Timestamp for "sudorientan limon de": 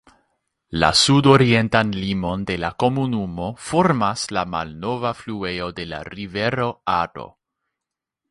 1.01-2.55